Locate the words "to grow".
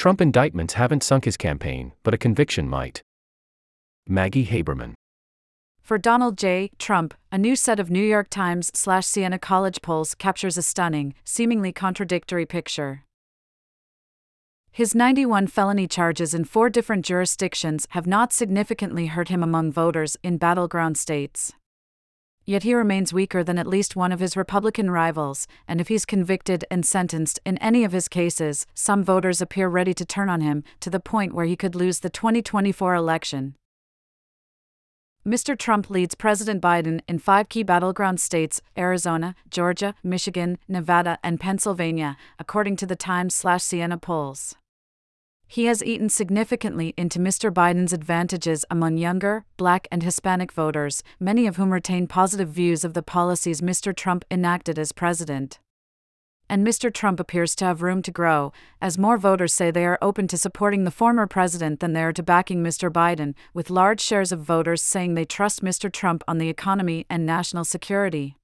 58.02-58.52